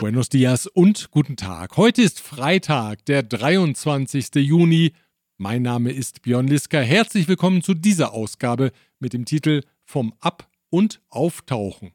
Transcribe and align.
Buenos 0.00 0.30
dias 0.30 0.66
und 0.66 1.10
guten 1.10 1.36
Tag. 1.36 1.76
Heute 1.76 2.00
ist 2.00 2.20
Freitag, 2.20 3.04
der 3.04 3.22
23. 3.22 4.34
Juni. 4.36 4.92
Mein 5.36 5.60
Name 5.60 5.92
ist 5.92 6.22
Björn 6.22 6.48
Liska. 6.48 6.80
Herzlich 6.80 7.28
willkommen 7.28 7.60
zu 7.60 7.74
dieser 7.74 8.14
Ausgabe 8.14 8.72
mit 8.98 9.12
dem 9.12 9.26
Titel 9.26 9.60
Vom 9.84 10.14
Ab- 10.20 10.48
und 10.70 11.02
Auftauchen. 11.10 11.92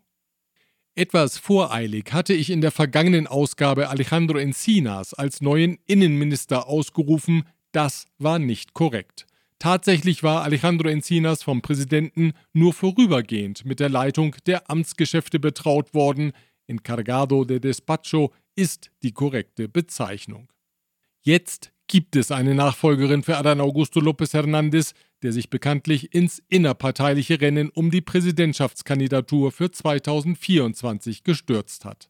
Etwas 0.93 1.39
voreilig 1.39 2.13
hatte 2.13 2.35
ich 2.35 2.51
in 2.51 2.61
der 2.61 2.69
vergangenen 2.69 3.25
Ausgabe 3.25 3.89
Alejandro 3.89 4.37
Encinas 4.37 5.15
als 5.15 5.41
neuen 5.41 5.79
Innenminister 5.87 6.67
ausgerufen. 6.67 7.41
Das 7.71 8.05
war 8.19 8.37
nicht 8.37 8.75
korrekt. 8.75 9.25
Tatsächlich 9.57 10.21
war 10.21 10.43
Alejandro 10.43 10.89
Encinas 10.89 11.41
vom 11.41 11.63
Präsidenten 11.63 12.33
nur 12.53 12.71
vorübergehend 12.71 13.65
mit 13.65 13.79
der 13.79 13.89
Leitung 13.89 14.35
der 14.45 14.69
Amtsgeschäfte 14.69 15.39
betraut 15.39 15.95
worden. 15.95 16.33
Encargado 16.67 17.45
de 17.45 17.59
Despacho 17.59 18.33
ist 18.55 18.91
die 19.03 19.11
korrekte 19.11 19.67
Bezeichnung. 19.67 20.51
Jetzt 21.21 21.71
gibt 21.87 22.15
es 22.15 22.31
eine 22.31 22.55
Nachfolgerin 22.55 23.23
für 23.23 23.37
Adán 23.37 23.59
Augusto 23.61 23.99
López 23.99 24.33
Hernández, 24.33 24.93
der 25.21 25.31
sich 25.31 25.49
bekanntlich 25.49 26.13
ins 26.13 26.41
innerparteiliche 26.49 27.41
Rennen 27.41 27.69
um 27.69 27.91
die 27.91 28.01
Präsidentschaftskandidatur 28.01 29.51
für 29.51 29.71
2024 29.71 31.23
gestürzt 31.23 31.85
hat. 31.85 32.09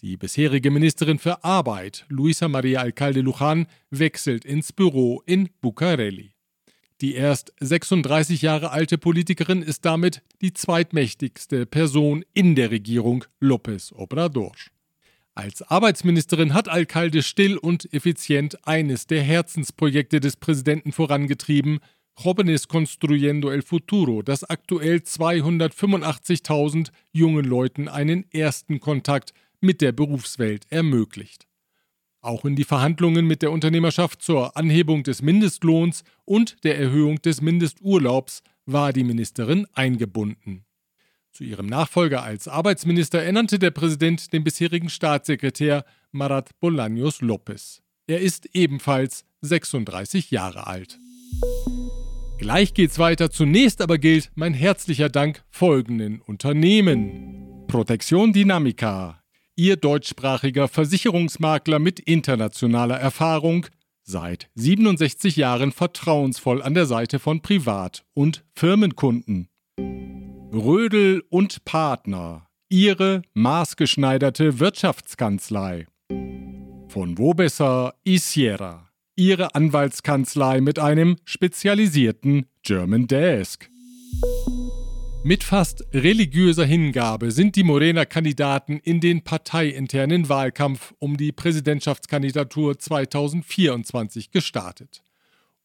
Die 0.00 0.16
bisherige 0.16 0.70
Ministerin 0.70 1.18
für 1.18 1.42
Arbeit, 1.42 2.06
Luisa 2.08 2.46
Maria 2.46 2.80
Alcalde 2.80 3.20
Luján, 3.20 3.66
wechselt 3.90 4.44
ins 4.44 4.72
Büro 4.72 5.22
in 5.26 5.48
Bucareli. 5.60 6.37
Die 7.00 7.14
erst 7.14 7.52
36 7.60 8.42
Jahre 8.42 8.72
alte 8.72 8.98
Politikerin 8.98 9.62
ist 9.62 9.84
damit 9.84 10.22
die 10.40 10.52
zweitmächtigste 10.52 11.64
Person 11.64 12.24
in 12.34 12.56
der 12.56 12.72
Regierung 12.72 13.24
López 13.40 13.92
Obrador. 13.92 14.52
Als 15.34 15.62
Arbeitsministerin 15.62 16.54
hat 16.54 16.68
Alcalde 16.68 17.22
still 17.22 17.56
und 17.56 17.92
effizient 17.94 18.66
eines 18.66 19.06
der 19.06 19.22
Herzensprojekte 19.22 20.18
des 20.18 20.36
Präsidenten 20.36 20.90
vorangetrieben, 20.90 21.78
Jóvenes 22.18 22.66
Construyendo 22.66 23.48
el 23.50 23.62
Futuro, 23.62 24.22
das 24.22 24.42
aktuell 24.42 24.96
285.000 24.96 26.90
jungen 27.12 27.44
Leuten 27.44 27.86
einen 27.86 28.28
ersten 28.32 28.80
Kontakt 28.80 29.32
mit 29.60 29.80
der 29.80 29.92
Berufswelt 29.92 30.66
ermöglicht. 30.70 31.47
Auch 32.20 32.44
in 32.44 32.56
die 32.56 32.64
Verhandlungen 32.64 33.26
mit 33.26 33.42
der 33.42 33.52
Unternehmerschaft 33.52 34.22
zur 34.22 34.56
Anhebung 34.56 35.04
des 35.04 35.22
Mindestlohns 35.22 36.02
und 36.24 36.56
der 36.64 36.78
Erhöhung 36.78 37.22
des 37.22 37.40
Mindesturlaubs 37.40 38.42
war 38.66 38.92
die 38.92 39.04
Ministerin 39.04 39.66
eingebunden. 39.72 40.64
Zu 41.32 41.44
ihrem 41.44 41.66
Nachfolger 41.66 42.22
als 42.22 42.48
Arbeitsminister 42.48 43.22
ernannte 43.22 43.58
der 43.58 43.70
Präsident 43.70 44.32
den 44.32 44.42
bisherigen 44.42 44.88
Staatssekretär 44.88 45.84
Marat 46.10 46.50
Bolaños 46.60 47.22
López. 47.22 47.80
Er 48.08 48.20
ist 48.20 48.48
ebenfalls 48.54 49.24
36 49.42 50.30
Jahre 50.30 50.66
alt. 50.66 50.98
Gleich 52.38 52.74
geht's 52.74 52.98
weiter. 52.98 53.30
Zunächst 53.30 53.80
aber 53.80 53.98
gilt 53.98 54.30
mein 54.34 54.54
herzlicher 54.54 55.08
Dank 55.08 55.44
folgenden 55.50 56.20
Unternehmen. 56.20 57.66
Protection 57.68 58.32
Dynamica, 58.32 59.22
Ihr 59.58 59.74
deutschsprachiger 59.74 60.68
Versicherungsmakler 60.68 61.80
mit 61.80 61.98
internationaler 61.98 62.96
Erfahrung, 62.96 63.66
seit 64.04 64.48
67 64.54 65.34
Jahren 65.34 65.72
vertrauensvoll 65.72 66.62
an 66.62 66.74
der 66.74 66.86
Seite 66.86 67.18
von 67.18 67.42
Privat- 67.42 68.04
und 68.14 68.44
Firmenkunden. 68.54 69.48
Rödel 70.52 71.24
und 71.28 71.64
Partner, 71.64 72.46
Ihre 72.68 73.22
maßgeschneiderte 73.34 74.60
Wirtschaftskanzlei. 74.60 75.88
Von 76.86 77.18
wo 77.18 77.34
besser 77.34 77.94
Isiera, 78.04 78.88
Ihre 79.16 79.56
Anwaltskanzlei 79.56 80.60
mit 80.60 80.78
einem 80.78 81.16
spezialisierten 81.24 82.46
German 82.62 83.08
Desk. 83.08 83.68
Mit 85.28 85.44
fast 85.44 85.84
religiöser 85.92 86.64
Hingabe 86.64 87.32
sind 87.32 87.54
die 87.54 87.62
Morena-Kandidaten 87.62 88.80
in 88.82 88.98
den 88.98 89.24
parteiinternen 89.24 90.30
Wahlkampf 90.30 90.94
um 91.00 91.18
die 91.18 91.32
Präsidentschaftskandidatur 91.32 92.78
2024 92.78 94.30
gestartet. 94.30 95.02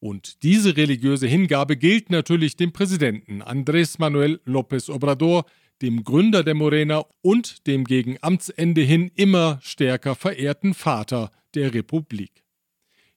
Und 0.01 0.43
diese 0.43 0.75
religiöse 0.75 1.27
Hingabe 1.27 1.77
gilt 1.77 2.09
natürlich 2.09 2.57
dem 2.57 2.73
Präsidenten 2.73 3.41
Andrés 3.41 3.95
Manuel 3.99 4.41
López 4.45 4.91
Obrador, 4.91 5.45
dem 5.81 6.03
Gründer 6.03 6.43
der 6.43 6.55
Morena 6.55 7.05
und 7.21 7.65
dem 7.65 7.85
gegen 7.85 8.17
Amtsende 8.19 8.81
hin 8.81 9.11
immer 9.15 9.59
stärker 9.61 10.15
verehrten 10.15 10.73
Vater 10.73 11.31
der 11.55 11.73
Republik. 11.73 12.42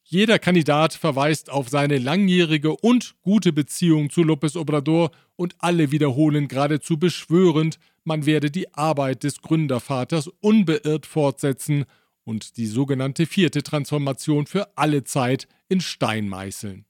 Jeder 0.09 0.39
Kandidat 0.39 0.95
verweist 0.95 1.51
auf 1.51 1.69
seine 1.69 1.99
langjährige 1.99 2.77
und 2.77 3.17
gute 3.23 3.53
Beziehung 3.53 4.09
zu 4.09 4.21
López 4.21 4.57
Obrador 4.57 5.11
und 5.35 5.57
alle 5.59 5.91
wiederholen 5.91 6.47
geradezu 6.47 6.97
beschwörend, 6.97 7.81
man 8.05 8.25
werde 8.25 8.53
die 8.53 8.73
Arbeit 8.73 9.25
des 9.25 9.43
Gründervaters 9.43 10.31
unbeirrt 10.39 11.07
fortsetzen 11.07 11.87
und 12.23 12.57
die 12.57 12.67
sogenannte 12.67 13.27
vierte 13.27 13.65
Transformation 13.65 14.47
für 14.47 14.79
alle 14.79 15.03
Zeit 15.03 15.49
in 15.69 15.81
Stein 15.81 16.29
meißeln. 16.29 16.85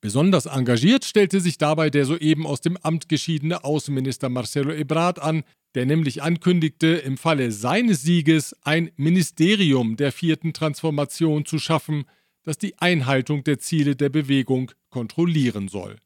Besonders 0.00 0.46
engagiert 0.46 1.04
stellte 1.04 1.40
sich 1.40 1.58
dabei 1.58 1.90
der 1.90 2.06
soeben 2.06 2.46
aus 2.46 2.62
dem 2.62 2.78
Amt 2.78 3.10
geschiedene 3.10 3.64
Außenminister 3.64 4.30
Marcelo 4.30 4.72
Ebrard 4.72 5.18
an, 5.18 5.42
der 5.74 5.84
nämlich 5.84 6.22
ankündigte, 6.22 6.86
im 6.86 7.18
Falle 7.18 7.52
seines 7.52 8.00
Sieges 8.00 8.56
ein 8.62 8.92
Ministerium 8.96 9.96
der 9.96 10.10
vierten 10.10 10.54
Transformation 10.54 11.44
zu 11.44 11.58
schaffen, 11.58 12.06
das 12.46 12.56
die 12.56 12.78
Einhaltung 12.78 13.44
der 13.44 13.58
Ziele 13.58 13.96
der 13.96 14.08
Bewegung 14.08 14.72
kontrollieren 14.88 15.68
soll. 15.68 15.96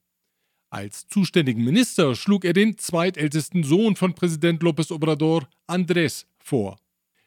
Als 0.71 1.07
zuständigen 1.07 1.63
Minister 1.63 2.15
schlug 2.17 2.45
er 2.45 2.53
den 2.53 2.79
zweitältesten 2.79 3.63
Sohn 3.63 3.95
von 3.95 4.15
Präsident 4.15 4.63
López 4.63 4.93
Obrador, 4.93 5.49
Andrés, 5.69 6.25
vor. 6.39 6.79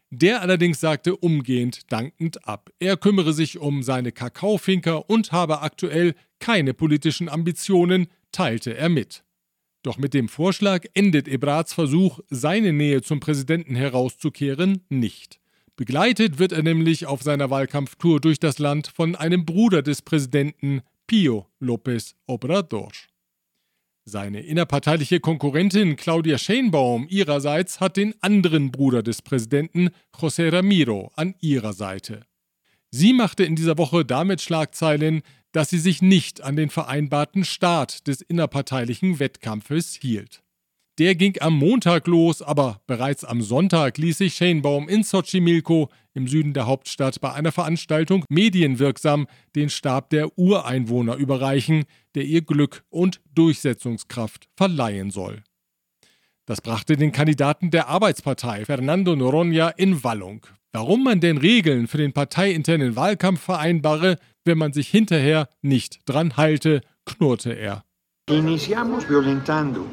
Der 0.09 0.41
allerdings 0.41 0.79
sagte 0.79 1.15
umgehend 1.15 1.91
dankend 1.91 2.47
ab. 2.47 2.69
Er 2.79 2.97
kümmere 2.97 3.33
sich 3.33 3.59
um 3.59 3.83
seine 3.83 4.11
Kakaofinker 4.11 5.09
und 5.09 5.31
habe 5.31 5.61
aktuell 5.61 6.15
keine 6.39 6.73
politischen 6.73 7.29
Ambitionen, 7.29 8.07
teilte 8.31 8.75
er 8.75 8.89
mit. 8.89 9.23
Doch 9.83 9.97
mit 9.97 10.13
dem 10.13 10.29
Vorschlag 10.29 10.85
endet 10.93 11.27
Ebrards 11.27 11.73
Versuch, 11.73 12.19
seine 12.29 12.73
Nähe 12.73 13.01
zum 13.01 13.19
Präsidenten 13.19 13.75
herauszukehren, 13.75 14.81
nicht. 14.89 15.39
Begleitet 15.75 16.37
wird 16.37 16.51
er 16.51 16.61
nämlich 16.61 17.07
auf 17.07 17.23
seiner 17.23 17.49
Wahlkampftour 17.49 18.21
durch 18.21 18.39
das 18.39 18.59
Land 18.59 18.87
von 18.87 19.15
einem 19.15 19.43
Bruder 19.43 19.81
des 19.81 20.03
Präsidenten, 20.03 20.81
Pio 21.07 21.47
López 21.59 22.13
Obrador. 22.27 22.91
Seine 24.05 24.41
innerparteiliche 24.41 25.19
Konkurrentin 25.19 25.95
Claudia 25.95 26.37
Sheinbaum 26.37 27.07
ihrerseits 27.09 27.79
hat 27.79 27.97
den 27.97 28.13
anderen 28.21 28.71
Bruder 28.71 29.01
des 29.01 29.21
Präsidenten, 29.23 29.89
José 30.15 30.51
Ramiro, 30.51 31.11
an 31.15 31.33
ihrer 31.39 31.73
Seite. 31.73 32.25
Sie 32.91 33.13
machte 33.13 33.43
in 33.43 33.55
dieser 33.55 33.79
Woche 33.79 34.05
damit 34.05 34.41
Schlagzeilen, 34.41 35.23
dass 35.53 35.71
sie 35.71 35.79
sich 35.79 36.03
nicht 36.03 36.41
an 36.41 36.55
den 36.55 36.69
vereinbarten 36.69 37.45
Start 37.45 38.05
des 38.05 38.21
innerparteilichen 38.21 39.17
Wettkampfes 39.19 39.95
hielt. 39.95 40.42
Der 40.99 41.15
ging 41.15 41.35
am 41.39 41.57
Montag 41.57 42.05
los, 42.05 42.43
aber 42.43 42.79
bereits 42.85 43.23
am 43.23 43.41
Sonntag 43.41 43.97
ließ 43.97 44.19
sich 44.19 44.35
Sheinbaum 44.35 44.87
in 44.87 45.01
Xochimilco 45.01 45.89
im 46.13 46.27
Süden 46.27 46.53
der 46.53 46.67
Hauptstadt 46.67 47.19
bei 47.19 47.33
einer 47.33 47.51
Veranstaltung 47.51 48.25
medienwirksam 48.29 49.25
den 49.55 49.71
Stab 49.71 50.11
der 50.11 50.37
Ureinwohner 50.37 51.15
überreichen, 51.15 51.85
der 52.13 52.25
ihr 52.25 52.43
Glück 52.43 52.83
und 52.89 53.21
Durchsetzungskraft 53.33 54.47
verleihen 54.55 55.09
soll. 55.09 55.43
Das 56.45 56.61
brachte 56.61 56.95
den 56.95 57.11
Kandidaten 57.11 57.71
der 57.71 57.87
Arbeitspartei, 57.87 58.65
Fernando 58.65 59.15
Noronha, 59.15 59.69
in 59.69 60.03
Wallung. 60.03 60.45
Warum 60.73 61.03
man 61.03 61.21
denn 61.21 61.39
Regeln 61.39 61.87
für 61.87 61.97
den 61.97 62.13
parteiinternen 62.13 62.95
Wahlkampf 62.95 63.41
vereinbare, 63.41 64.17
wenn 64.45 64.59
man 64.59 64.73
sich 64.73 64.89
hinterher 64.89 65.49
nicht 65.63 66.01
dran 66.05 66.37
halte, 66.37 66.81
knurrte 67.05 67.53
er. 67.53 67.83
Iniciamos 68.29 69.09
violentando 69.09 69.85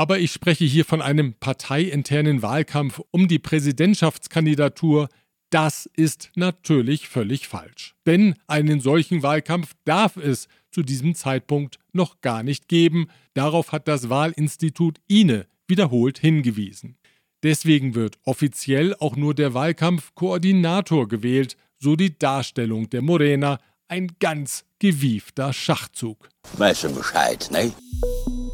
aber 0.00 0.18
ich 0.18 0.32
spreche 0.32 0.64
hier 0.64 0.86
von 0.86 1.02
einem 1.02 1.34
parteiinternen 1.34 2.40
Wahlkampf 2.40 3.02
um 3.10 3.28
die 3.28 3.38
Präsidentschaftskandidatur. 3.38 5.10
Das 5.50 5.84
ist 5.94 6.30
natürlich 6.36 7.06
völlig 7.06 7.48
falsch. 7.48 7.94
Denn 8.06 8.34
einen 8.46 8.80
solchen 8.80 9.22
Wahlkampf 9.22 9.74
darf 9.84 10.16
es 10.16 10.48
zu 10.70 10.82
diesem 10.82 11.14
Zeitpunkt 11.14 11.78
noch 11.92 12.22
gar 12.22 12.42
nicht 12.42 12.66
geben. 12.66 13.08
Darauf 13.34 13.72
hat 13.72 13.88
das 13.88 14.08
Wahlinstitut 14.08 15.00
INE 15.06 15.46
wiederholt 15.68 16.18
hingewiesen. 16.18 16.96
Deswegen 17.42 17.94
wird 17.94 18.16
offiziell 18.24 18.94
auch 19.00 19.16
nur 19.16 19.34
der 19.34 19.52
Wahlkampfkoordinator 19.52 21.08
gewählt, 21.08 21.58
so 21.76 21.94
die 21.94 22.18
Darstellung 22.18 22.88
der 22.88 23.02
Morena, 23.02 23.58
ein 23.86 24.12
ganz 24.18 24.64
gewiefter 24.78 25.52
Schachzug. 25.52 26.30
Weißt 26.56 26.84
du 26.84 26.94
Bescheid, 26.94 27.50
ne? 27.50 27.72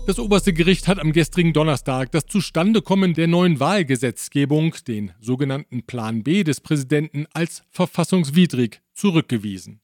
Das 0.06 0.20
oberste 0.20 0.52
Gericht 0.52 0.86
hat 0.86 1.00
am 1.00 1.12
gestrigen 1.12 1.52
Donnerstag 1.52 2.12
das 2.12 2.26
Zustandekommen 2.26 3.12
der 3.14 3.26
neuen 3.26 3.58
Wahlgesetzgebung, 3.58 4.76
den 4.86 5.10
sogenannten 5.18 5.82
Plan 5.82 6.22
B 6.22 6.44
des 6.44 6.60
Präsidenten, 6.60 7.26
als 7.32 7.64
verfassungswidrig 7.72 8.82
zurückgewiesen. 8.94 9.80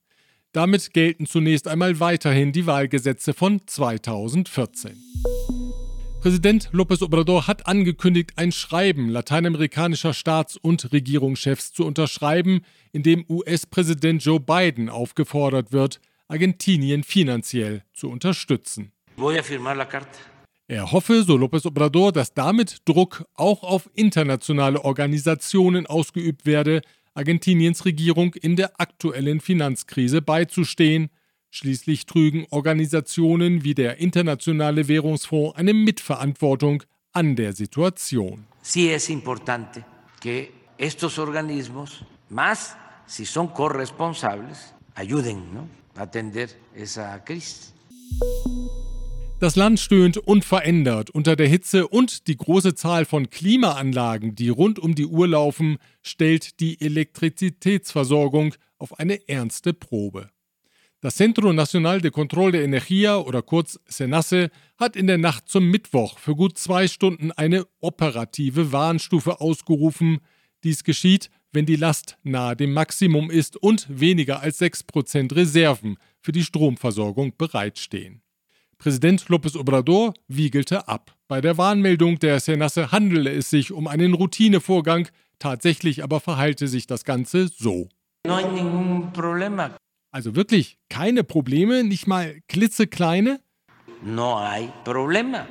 Damit 0.53 0.93
gelten 0.93 1.27
zunächst 1.27 1.67
einmal 1.67 1.99
weiterhin 1.99 2.53
die 2.53 2.67
Wahlgesetze 2.67 3.35
von 3.35 3.63
2014. 3.67 4.93
Präsident 6.21 6.71
López 6.73 7.03
Obrador 7.03 7.49
hat 7.49 7.67
angekündigt, 7.67 8.35
ein 8.37 8.53
Schreiben 8.53 9.09
lateinamerikanischer 9.09 10.15
Staats- 10.15 10.57
und 10.57 10.93
Regierungschefs 10.93 11.73
zu 11.73 11.85
unterschreiben, 11.85 12.61
in 12.93 13.03
dem 13.03 13.25
US-Präsident 13.29 14.25
Joe 14.25 14.39
Biden 14.39 14.89
aufgefordert 14.89 15.73
wird, 15.73 16.01
Argentinien 16.29 17.03
finanziell 17.03 17.83
zu 17.93 18.09
unterstützen. 18.09 18.92
Er 20.69 20.93
hoffe, 20.93 21.23
so 21.23 21.37
López 21.37 21.67
Obrador, 21.67 22.13
dass 22.13 22.35
damit 22.35 22.79
Druck 22.87 23.25
auch 23.35 23.63
auf 23.63 23.91
internationale 23.95 24.85
Organisationen 24.85 25.87
ausgeübt 25.87 26.47
werde, 26.47 26.83
Argentiniens 27.15 27.85
Regierung 27.85 28.35
in 28.35 28.57
der 28.57 28.81
aktuellen 28.81 29.41
Finanzkrise 29.41 30.23
beizustehen. 30.23 31.11
Schließlich 31.51 32.07
trügen 32.07 32.47
Organisationen 32.51 33.65
wie 33.65 33.75
der 33.75 33.99
Internationale 33.99 34.89
Währungsfonds 34.89 35.57
eine 35.57 35.75
Mitverantwortung 35.75 36.83
an 37.13 37.37
der 37.37 37.53
Situation. 37.53 38.47
Sí 38.63 38.89
es 38.89 39.11
importante 39.11 39.85
que 40.21 40.51
estos 40.79 41.19
organismos, 41.19 42.03
más 42.31 42.77
si 43.07 43.27
son 43.27 43.49
corresponsables, 43.49 44.73
ayuden 44.95 45.53
¿no? 45.53 45.69
a 45.97 46.03
atender 46.05 46.49
esa 46.75 47.23
crisis. 47.23 47.75
Das 49.43 49.57
Land 49.57 49.81
stöhnt 49.81 50.19
unverändert 50.19 51.11
unter 51.11 51.35
der 51.35 51.49
Hitze 51.49 51.89
und 51.89 52.29
die 52.29 52.37
große 52.37 52.77
Zahl 52.77 53.05
von 53.05 53.29
Klimaanlagen, 53.29 54.37
die 54.37 54.51
rund 54.51 54.79
um 54.79 54.95
die 54.95 55.07
Uhr 55.07 55.27
laufen, 55.27 55.79
stellt 56.01 56.61
die 56.61 56.81
Elektrizitätsversorgung 56.81 58.55
auf 58.79 59.01
eine 59.01 59.29
ernste 59.29 59.73
Probe. 59.73 60.31
Das 61.01 61.17
Centro 61.17 61.53
Nacional 61.53 62.01
de 62.01 62.13
Control 62.13 62.53
de 62.53 62.65
Energía 62.65 63.17
oder 63.17 63.43
kurz 63.43 63.81
SENACE 63.87 64.49
hat 64.79 64.95
in 64.95 65.09
der 65.09 65.19
Nacht 65.19 65.49
zum 65.49 65.69
Mittwoch 65.69 66.21
für 66.21 66.37
gut 66.37 66.57
zwei 66.57 66.87
Stunden 66.87 67.33
eine 67.33 67.67
operative 67.81 68.71
Warnstufe 68.71 69.41
ausgerufen. 69.41 70.21
Dies 70.63 70.85
geschieht, 70.85 71.31
wenn 71.51 71.67
die 71.67 71.75
Last 71.75 72.17
nahe 72.23 72.55
dem 72.55 72.73
Maximum 72.73 73.29
ist 73.29 73.57
und 73.57 73.89
weniger 73.89 74.39
als 74.39 74.61
6% 74.61 75.35
Reserven 75.35 75.97
für 76.21 76.31
die 76.31 76.45
Stromversorgung 76.45 77.37
bereitstehen. 77.37 78.22
Präsident 78.83 79.27
López 79.29 79.57
Obrador 79.57 80.13
wiegelte 80.27 80.89
ab. 80.89 81.15
Bei 81.29 81.41
der 81.41 81.57
Warnmeldung 81.57 82.19
der 82.19 82.41
Senasse 82.41 82.91
handele 82.91 83.31
es 83.31 83.49
sich 83.49 83.71
um 83.71 83.87
einen 83.87 84.13
Routinevorgang, 84.13 85.07
tatsächlich 85.39 86.03
aber 86.03 86.19
verhalte 86.19 86.67
sich 86.67 86.89
das 86.89 87.05
Ganze 87.05 87.47
so. 87.47 87.89
Also 90.11 90.35
wirklich 90.35 90.79
keine 90.89 91.23
Probleme, 91.23 91.85
nicht 91.85 92.09
mal 92.09 92.41
klitzekleine? 92.49 93.39
No 94.03 94.41
hay 94.41 94.69
problema. 94.83 95.47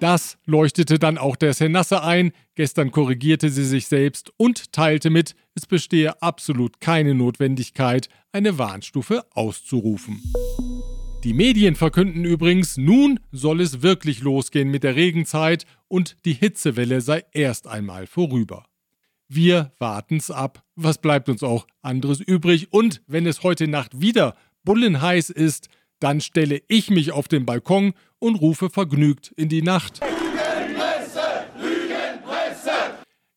Das 0.00 0.36
leuchtete 0.44 0.98
dann 0.98 1.16
auch 1.16 1.36
der 1.36 1.54
Senasse 1.54 2.02
ein. 2.02 2.32
Gestern 2.56 2.90
korrigierte 2.90 3.50
sie 3.50 3.64
sich 3.64 3.86
selbst 3.86 4.32
und 4.36 4.72
teilte 4.72 5.10
mit, 5.10 5.36
es 5.54 5.66
bestehe 5.66 6.20
absolut 6.22 6.80
keine 6.80 7.14
Notwendigkeit, 7.14 8.08
eine 8.32 8.58
Warnstufe 8.58 9.24
auszurufen. 9.30 10.20
Die 11.24 11.32
Medien 11.32 11.74
verkünden 11.74 12.26
übrigens, 12.26 12.76
nun 12.76 13.18
soll 13.32 13.62
es 13.62 13.80
wirklich 13.80 14.20
losgehen 14.20 14.70
mit 14.70 14.84
der 14.84 14.94
Regenzeit 14.94 15.64
und 15.88 16.18
die 16.26 16.34
Hitzewelle 16.34 17.00
sei 17.00 17.24
erst 17.32 17.66
einmal 17.66 18.06
vorüber. 18.06 18.66
Wir 19.26 19.72
warten's 19.78 20.30
ab. 20.30 20.62
Was 20.76 20.98
bleibt 20.98 21.30
uns 21.30 21.42
auch 21.42 21.66
anderes 21.80 22.20
übrig? 22.20 22.74
Und 22.74 23.00
wenn 23.06 23.24
es 23.24 23.42
heute 23.42 23.68
Nacht 23.68 24.02
wieder 24.02 24.36
bullenheiß 24.64 25.30
ist, 25.30 25.70
dann 25.98 26.20
stelle 26.20 26.60
ich 26.68 26.90
mich 26.90 27.12
auf 27.12 27.26
den 27.26 27.46
Balkon 27.46 27.94
und 28.18 28.34
rufe 28.34 28.68
vergnügt 28.68 29.32
in 29.34 29.48
die 29.48 29.62
Nacht. 29.62 30.00
Lügenpresse, 30.02 31.46
Lügenpresse. 31.58 32.70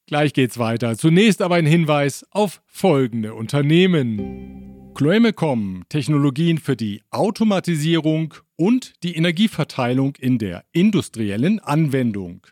Gleich 0.07 0.33
geht's 0.33 0.57
weiter. 0.57 0.97
Zunächst 0.97 1.41
aber 1.41 1.55
ein 1.55 1.65
Hinweis 1.65 2.25
auf 2.31 2.61
folgende 2.65 3.33
Unternehmen. 3.33 4.76
Chloemecom 4.97 5.83
Technologien 5.89 6.57
für 6.57 6.75
die 6.75 7.03
Automatisierung 7.11 8.33
und 8.55 9.03
die 9.03 9.15
Energieverteilung 9.15 10.15
in 10.15 10.39
der 10.39 10.65
industriellen 10.71 11.59
Anwendung. 11.59 12.47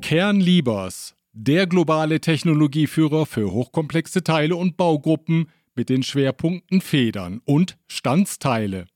Kernliebers, 0.00 1.14
der 1.34 1.66
globale 1.66 2.22
Technologieführer 2.22 3.26
für 3.26 3.52
hochkomplexe 3.52 4.24
Teile 4.24 4.56
und 4.56 4.78
Baugruppen 4.78 5.50
mit 5.74 5.90
den 5.90 6.02
Schwerpunkten 6.02 6.80
Federn 6.80 7.42
und 7.44 7.76
Standsteile. 7.86 8.86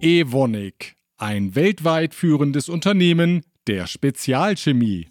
Evonik, 0.00 0.96
ein 1.18 1.54
weltweit 1.54 2.14
führendes 2.14 2.68
Unternehmen 2.68 3.42
der 3.68 3.86
Spezialchemie. 3.86 5.06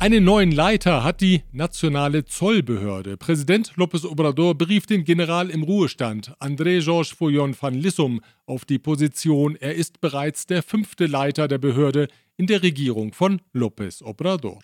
Einen 0.00 0.22
neuen 0.22 0.52
Leiter 0.52 1.02
hat 1.02 1.20
die 1.20 1.42
nationale 1.50 2.24
Zollbehörde. 2.24 3.16
Präsident 3.16 3.72
López 3.74 4.06
Obrador 4.06 4.56
berief 4.56 4.86
den 4.86 5.02
General 5.02 5.50
im 5.50 5.64
Ruhestand, 5.64 6.36
André 6.38 6.84
Georges 6.84 7.10
Fouillon 7.10 7.56
van 7.60 7.74
Lissum, 7.74 8.20
auf 8.46 8.64
die 8.64 8.78
Position. 8.78 9.56
Er 9.56 9.74
ist 9.74 10.00
bereits 10.00 10.46
der 10.46 10.62
fünfte 10.62 11.06
Leiter 11.06 11.48
der 11.48 11.58
Behörde 11.58 12.06
in 12.36 12.46
der 12.46 12.62
Regierung 12.62 13.12
von 13.12 13.40
López 13.52 14.00
Obrador. 14.04 14.60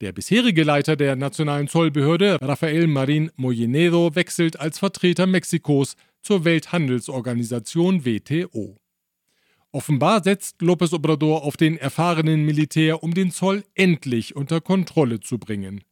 Der 0.00 0.10
bisherige 0.10 0.64
Leiter 0.64 0.96
der 0.96 1.14
nationalen 1.14 1.68
Zollbehörde, 1.68 2.38
Rafael 2.42 2.88
Marin 2.88 3.30
Mollinedo, 3.36 4.16
wechselt 4.16 4.58
als 4.58 4.80
Vertreter 4.80 5.28
Mexikos 5.28 5.94
zur 6.22 6.44
Welthandelsorganisation 6.44 8.04
WTO. 8.04 8.79
Offenbar 9.72 10.24
setzt 10.24 10.62
López 10.62 10.92
Obrador 10.92 11.44
auf 11.44 11.56
den 11.56 11.78
erfahrenen 11.78 12.44
Militär, 12.44 13.04
um 13.04 13.14
den 13.14 13.30
Zoll 13.30 13.62
endlich 13.76 14.34
unter 14.34 14.60
Kontrolle 14.60 15.20
zu 15.20 15.38
bringen. 15.38 15.84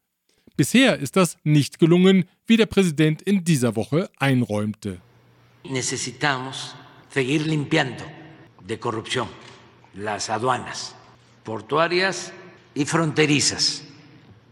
Bisher 0.57 0.99
ist 0.99 1.15
das 1.15 1.37
nicht 1.45 1.79
gelungen, 1.79 2.25
wie 2.49 2.57
der 2.57 2.67
Präsident 2.67 3.23
in 3.23 3.45
dieser 3.45 3.77
Woche 3.77 4.11
einräumte. 4.19 5.01
Necesitamos 5.63 6.75
seguir 7.09 7.43
limpiando 7.47 8.05
de 8.67 8.81
corrupción 8.81 9.29
las 9.95 10.29
aduanas 10.29 10.97
portuarias 11.45 12.33
y 12.75 12.85
fronterizas 12.85 13.85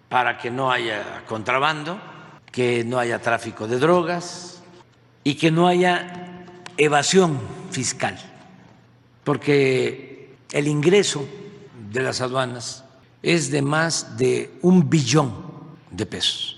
para 0.08 0.38
que 0.38 0.52
no 0.52 0.70
haya 0.70 1.24
contrabando, 1.26 1.98
que 2.52 2.84
no 2.84 3.00
haya 3.00 3.20
tráfico 3.20 3.66
de 3.66 3.80
drogas 3.80 4.62
y 5.24 5.34
que 5.34 5.50
no 5.50 5.66
haya 5.66 6.44
evasión 6.76 7.40
fiscal 7.72 8.16
porque 9.26 10.28
el 10.52 10.68
ingreso 10.68 11.28
de 11.92 12.00
las 12.00 12.20
aduanas 12.20 12.84
es 13.22 13.50
de 13.50 13.60
más 13.60 14.16
de 14.16 14.50
un 14.62 14.88
billón 14.88 15.32
de 15.90 16.06
pesos. 16.06 16.56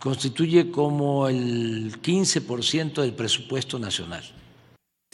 Constituye 0.00 0.72
como 0.72 1.28
el 1.28 1.92
15% 2.02 3.00
del 3.02 3.14
presupuesto 3.14 3.78
nacional. 3.78 4.24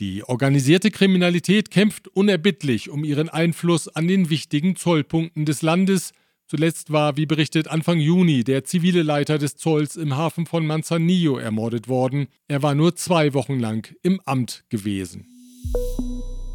Die 0.01 0.25
organisierte 0.27 0.91
Kriminalität 0.91 1.71
kämpft 1.71 2.09
unerbittlich 2.09 2.89
um 2.89 3.05
ihren 3.05 3.29
Einfluss 3.29 3.89
an 3.89 4.09
den 4.09 4.31
wichtigen 4.31 4.75
Zollpunkten 4.75 5.45
des 5.45 5.61
Landes. 5.61 6.13
Zuletzt 6.47 6.91
war, 6.91 7.19
wie 7.19 7.27
berichtet, 7.27 7.69
Anfang 7.69 8.01
Juni 8.01 8.45
der 8.45 8.65
zivile 8.65 9.03
Leiter 9.03 9.37
des 9.37 9.57
Zolls 9.57 9.97
im 9.97 10.17
Hafen 10.17 10.47
von 10.47 10.67
Manzanillo 10.67 11.37
ermordet 11.37 11.89
worden. 11.89 12.29
Er 12.49 12.63
war 12.63 12.75
nur 12.75 12.97
zwei 12.97 13.35
Wochen 13.35 13.61
lang 13.61 13.95
im 14.03 14.21
Amt 14.25 14.65
gewesen. 14.71 15.27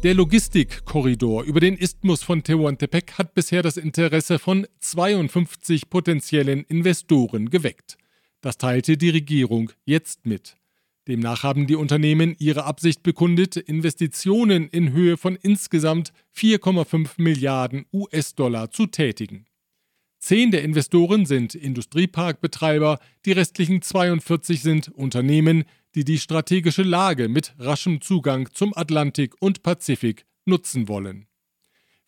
Der 0.04 0.14
Logistikkorridor 0.14 1.42
über 1.42 1.58
den 1.58 1.76
Isthmus 1.76 2.22
von 2.22 2.44
Tehuantepec 2.44 3.18
hat 3.18 3.34
bisher 3.34 3.64
das 3.64 3.76
Interesse 3.76 4.38
von 4.38 4.64
52 4.78 5.90
potenziellen 5.90 6.62
Investoren 6.68 7.50
geweckt. 7.50 7.98
Das 8.40 8.58
teilte 8.58 8.96
die 8.96 9.10
Regierung 9.10 9.72
jetzt 9.84 10.24
mit. 10.24 10.56
Demnach 11.08 11.42
haben 11.42 11.66
die 11.66 11.74
Unternehmen 11.74 12.36
ihre 12.38 12.62
Absicht 12.62 13.02
bekundet, 13.02 13.56
Investitionen 13.56 14.68
in 14.68 14.92
Höhe 14.92 15.16
von 15.16 15.34
insgesamt 15.34 16.12
4,5 16.36 17.14
Milliarden 17.16 17.84
US-Dollar 17.92 18.70
zu 18.70 18.86
tätigen. 18.86 19.46
Zehn 20.20 20.52
der 20.52 20.62
Investoren 20.62 21.26
sind 21.26 21.56
Industrieparkbetreiber, 21.56 23.00
die 23.24 23.32
restlichen 23.32 23.82
42 23.82 24.62
sind 24.62 24.90
Unternehmen, 24.90 25.64
die 25.94 26.04
die 26.04 26.18
strategische 26.18 26.82
Lage 26.82 27.28
mit 27.28 27.54
raschem 27.58 28.00
Zugang 28.00 28.48
zum 28.52 28.76
Atlantik 28.76 29.34
und 29.40 29.62
Pazifik 29.62 30.26
nutzen 30.44 30.88
wollen. 30.88 31.26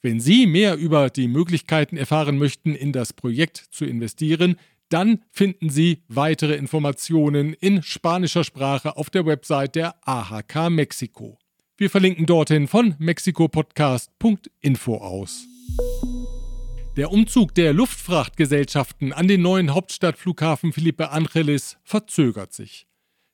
Wenn 0.02 0.20
Sie 0.20 0.46
mehr 0.46 0.76
über 0.76 1.10
die 1.10 1.28
Möglichkeiten 1.28 1.96
erfahren 1.96 2.38
möchten, 2.38 2.74
in 2.74 2.92
das 2.92 3.12
Projekt 3.12 3.56
zu 3.70 3.84
investieren, 3.84 4.56
dann 4.88 5.22
finden 5.30 5.70
Sie 5.70 6.02
weitere 6.08 6.56
Informationen 6.56 7.54
in 7.54 7.82
spanischer 7.82 8.44
Sprache 8.44 8.96
auf 8.96 9.10
der 9.10 9.26
Website 9.26 9.76
der 9.76 9.96
AHK 10.06 10.70
Mexiko. 10.70 11.38
Wir 11.76 11.90
verlinken 11.90 12.26
dorthin 12.26 12.66
von 12.66 12.94
mexikopodcast.info 12.98 14.96
aus. 14.96 15.46
Der 16.96 17.12
Umzug 17.12 17.54
der 17.54 17.72
Luftfrachtgesellschaften 17.72 19.12
an 19.12 19.28
den 19.28 19.42
neuen 19.42 19.72
Hauptstadtflughafen 19.72 20.72
Felipe 20.72 21.10
Angeles 21.10 21.78
verzögert 21.84 22.52
sich. 22.52 22.89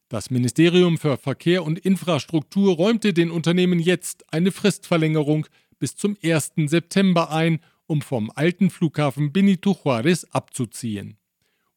Das 0.09 0.31
Ministerium 0.31 0.99
für 0.99 1.17
Verkehr 1.17 1.65
und 1.65 1.81
Infrastruktur 1.81 2.77
räumte 2.77 3.13
den 3.13 3.33
Unternehmen 3.33 3.81
jetzt 3.81 4.33
eine 4.33 4.53
Fristverlängerung 4.53 5.47
bis 5.81 5.97
zum 5.97 6.17
1. 6.23 6.53
September 6.67 7.33
ein, 7.33 7.59
um 7.87 8.03
vom 8.03 8.31
alten 8.35 8.71
Flughafen 8.71 9.33
Benito 9.33 9.73
Juárez 9.73 10.25
abzuziehen. 10.31 11.19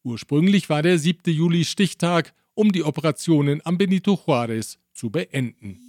Ursprünglich 0.04 0.68
war 0.68 0.82
der 0.82 0.98
7. 0.98 1.32
Juli 1.32 1.64
Stichtag, 1.64 2.32
um 2.54 2.70
die 2.70 2.84
Operationen 2.84 3.60
am 3.64 3.78
Benito 3.78 4.14
Juárez 4.14 4.78
zu 4.92 5.10
beenden. 5.10 5.80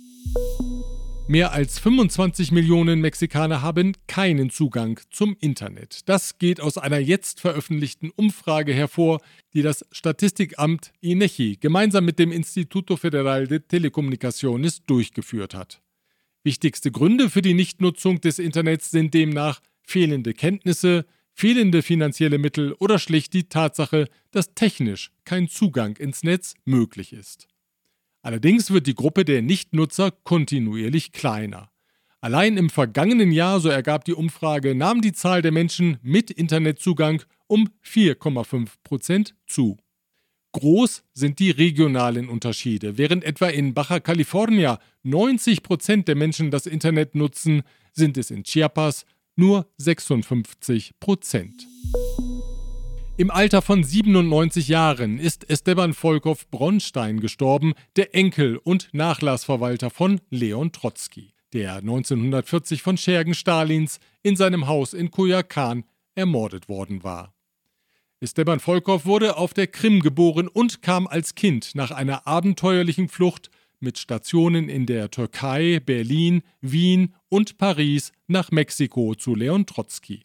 Mehr 1.32 1.54
als 1.54 1.80
25 1.80 2.52
Millionen 2.52 3.00
Mexikaner 3.00 3.62
haben 3.62 3.94
keinen 4.06 4.50
Zugang 4.50 5.00
zum 5.12 5.38
Internet. 5.40 6.10
Das 6.10 6.40
geht 6.40 6.60
aus 6.60 6.78
einer 6.78 7.00
jetzt 7.00 7.40
veröffentlichten 7.40 8.10
Umfrage 8.10 8.74
hervor, 8.74 9.22
die 9.54 9.62
das 9.62 9.86
Statistikamt 9.94 10.92
INEGI 11.00 11.56
gemeinsam 11.56 12.04
mit 12.04 12.20
dem 12.20 12.34
Instituto 12.34 12.98
Federal 12.98 13.48
de 13.48 13.60
Telecomunicaciones 13.60 14.84
durchgeführt 14.86 15.54
hat. 15.54 15.82
Wichtigste 16.44 16.92
Gründe 16.92 17.30
für 17.30 17.42
die 17.42 17.54
Nichtnutzung 17.54 18.20
des 18.20 18.38
Internets 18.38 18.92
sind 18.92 19.14
demnach 19.14 19.62
fehlende 19.84 20.34
Kenntnisse, 20.34 21.06
fehlende 21.32 21.82
finanzielle 21.82 22.40
Mittel 22.40 22.74
oder 22.74 23.00
schlicht 23.00 23.32
die 23.32 23.48
Tatsache, 23.48 24.10
dass 24.32 24.54
technisch 24.54 25.14
kein 25.24 25.48
Zugang 25.48 25.96
ins 25.96 26.24
Netz 26.24 26.56
möglich 26.66 27.14
ist. 27.14 27.48
Allerdings 28.22 28.72
wird 28.72 28.88
die 28.88 28.96
Gruppe 28.96 29.26
der 29.26 29.42
Nichtnutzer 29.42 30.12
kontinuierlich 30.12 31.12
kleiner. 31.12 31.72
Allein 32.20 32.56
im 32.56 32.70
vergangenen 32.70 33.32
Jahr, 33.32 33.60
so 33.60 33.70
ergab 33.70 34.06
die 34.06 34.14
Umfrage, 34.14 34.76
nahm 34.76 35.02
die 35.02 35.12
Zahl 35.12 35.42
der 35.42 35.52
Menschen 35.52 35.98
mit 36.04 36.30
Internetzugang 36.30 37.24
um 37.48 37.70
4,5 37.84 38.70
Prozent 38.84 39.36
zu. 39.48 39.78
Groß 40.54 41.04
sind 41.14 41.40
die 41.40 41.50
regionalen 41.50 42.30
Unterschiede. 42.30 42.98
Während 42.98 43.24
etwa 43.24 43.48
in 43.48 43.74
Baja 43.74 44.00
California 44.00 44.80
90 45.04 45.64
Prozent 45.64 46.08
der 46.08 46.16
Menschen 46.16 46.52
das 46.52 46.68
Internet 46.68 47.16
nutzen, 47.16 47.64
sind 47.94 48.18
es 48.18 48.30
in 48.30 48.44
Chiapas 48.44 49.06
nur 49.36 49.66
56 49.78 51.00
Prozent. 51.00 51.68
Im 53.22 53.30
Alter 53.30 53.62
von 53.62 53.84
97 53.84 54.68
Jahren 54.68 55.20
ist 55.20 55.48
Esteban 55.48 55.94
Volkov 55.94 56.50
Bronstein 56.50 57.20
gestorben, 57.20 57.76
der 57.96 58.16
Enkel 58.16 58.58
und 58.58 58.90
Nachlassverwalter 58.94 59.92
von 59.92 60.22
Leon 60.32 60.72
Trotzki, 60.72 61.36
der 61.54 61.76
1940 61.76 62.82
von 62.82 62.98
Schergen 62.98 63.36
Stalins 63.36 64.00
in 64.24 64.36
seinem 64.36 64.66
Haus 64.66 64.96
in 64.96 65.12
Koyakan 65.12 65.84
ermordet 66.16 66.68
worden 66.68 67.04
war. 67.04 67.36
Esteban 68.22 68.60
Volkov 68.60 69.06
wurde 69.06 69.38
auf 69.38 69.54
der 69.54 69.68
Krim 69.68 70.00
geboren 70.00 70.48
und 70.48 70.82
kam 70.82 71.06
als 71.06 71.36
Kind 71.36 71.76
nach 71.76 71.92
einer 71.92 72.26
abenteuerlichen 72.26 73.08
Flucht 73.08 73.52
mit 73.80 74.00
Stationen 74.00 74.68
in 74.68 74.88
der 74.88 75.12
Türkei, 75.12 75.80
Berlin, 75.80 76.42
Wien 76.60 77.14
und 77.30 77.60
Paris 77.60 78.14
nach 78.26 78.50
Mexiko 78.50 79.14
zu 79.14 79.36
Leon 79.36 79.68
Trotzki. 79.68 80.24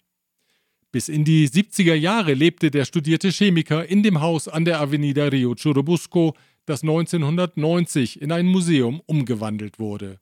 Bis 0.97 1.11
in 1.11 1.27
die 1.27 1.47
70er 1.47 1.93
Jahre 1.93 2.33
lebte 2.33 2.71
der 2.71 2.87
studierte 2.87 3.29
Chemiker 3.29 3.87
in 3.87 4.03
dem 4.03 4.23
Haus 4.23 4.49
an 4.49 4.65
der 4.65 4.81
Avenida 4.81 5.27
Rio 5.27 5.55
Churubusco, 5.55 6.35
das 6.65 6.81
1990 6.81 8.23
in 8.23 8.33
ein 8.33 8.47
Museum 8.47 9.03
umgewandelt 9.05 9.79
wurde. 9.79 10.21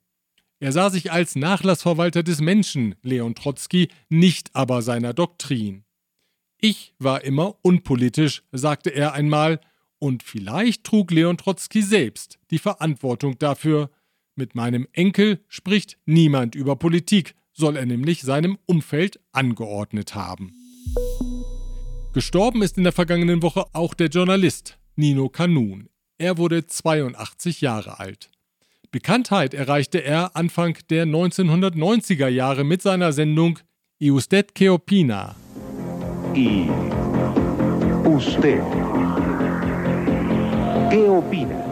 Er 0.59 0.73
sah 0.73 0.89
sich 0.89 1.13
als 1.13 1.37
Nachlassverwalter 1.37 2.23
des 2.23 2.41
Menschen, 2.41 2.95
Leon 3.03 3.35
Trotzki, 3.35 3.87
nicht 4.09 4.53
aber 4.53 4.81
seiner 4.81 5.13
Doktrin. 5.13 5.85
Ich 6.59 6.93
war 6.99 7.23
immer 7.23 7.55
unpolitisch, 7.61 8.43
sagte 8.51 8.89
er 8.89 9.13
einmal, 9.13 9.61
und 9.97 10.23
vielleicht 10.23 10.83
trug 10.83 11.09
Leon 11.09 11.37
Trotzki 11.37 11.83
selbst 11.83 12.37
die 12.51 12.59
Verantwortung 12.59 13.39
dafür. 13.39 13.91
Mit 14.35 14.55
meinem 14.55 14.89
Enkel 14.91 15.39
spricht 15.47 15.97
niemand 16.05 16.53
über 16.53 16.75
Politik, 16.75 17.33
soll 17.53 17.77
er 17.77 17.85
nämlich 17.85 18.23
seinem 18.23 18.57
Umfeld 18.65 19.21
angeordnet 19.31 20.15
haben. 20.15 20.64
Gestorben 22.13 22.61
ist 22.61 22.77
in 22.77 22.83
der 22.83 22.93
vergangenen 22.93 23.41
Woche 23.41 23.65
auch 23.73 23.93
der 23.93 24.07
Journalist 24.07 24.77
Nino 24.95 25.29
Kanun. 25.29 25.89
Er 26.17 26.37
wurde 26.37 26.65
82 26.65 27.61
Jahre 27.61 27.99
alt. 27.99 28.29
Bekanntheit 28.91 29.53
erreichte 29.53 30.01
er 30.01 30.35
Anfang 30.35 30.77
der 30.89 31.05
1990er 31.05 32.29
Jahre 32.29 32.63
mit 32.63 32.81
seiner 32.81 33.11
Sendung 33.11 33.59
¿Y 33.99 34.11
usted 34.11 34.53
qué 34.53 34.69
opina? 34.69 35.35
¿Y 36.33 36.69
usted 38.05 38.61
qué 40.89 41.09
opina? 41.09 41.65